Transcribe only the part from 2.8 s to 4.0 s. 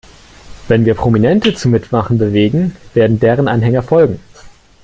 werden deren Anhänger